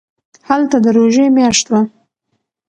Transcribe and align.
هلته 0.49 0.77
د 0.83 0.85
روژې 0.97 1.25
میاشت 1.35 1.65
وه. 1.71 1.81